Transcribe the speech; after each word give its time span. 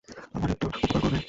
আমার 0.35 0.49
একটা 0.51 0.65
উপকার 0.67 0.89
করবে? 0.93 1.17